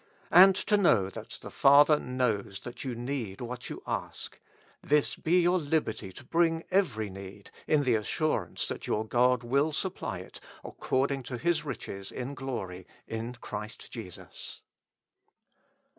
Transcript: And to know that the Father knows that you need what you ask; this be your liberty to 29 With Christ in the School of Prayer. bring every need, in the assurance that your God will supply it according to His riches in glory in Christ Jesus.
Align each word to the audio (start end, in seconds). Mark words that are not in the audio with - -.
And 0.31 0.55
to 0.55 0.77
know 0.77 1.11
that 1.11 1.37
the 1.41 1.51
Father 1.51 1.99
knows 1.99 2.61
that 2.61 2.83
you 2.83 2.95
need 2.95 3.39
what 3.39 3.69
you 3.69 3.83
ask; 3.85 4.39
this 4.81 5.15
be 5.15 5.39
your 5.41 5.59
liberty 5.59 6.11
to 6.11 6.23
29 6.23 6.23
With 6.23 6.33
Christ 6.33 6.47
in 6.47 6.47
the 6.47 6.63
School 6.65 6.79
of 6.79 6.95
Prayer. 7.05 7.11
bring 7.11 7.15
every 7.15 7.33
need, 7.37 7.51
in 7.67 7.83
the 7.83 7.95
assurance 7.99 8.67
that 8.67 8.87
your 8.87 9.05
God 9.05 9.43
will 9.43 9.71
supply 9.71 10.17
it 10.17 10.39
according 10.63 11.21
to 11.21 11.37
His 11.37 11.63
riches 11.63 12.11
in 12.11 12.33
glory 12.33 12.87
in 13.07 13.33
Christ 13.35 13.91
Jesus. 13.91 14.61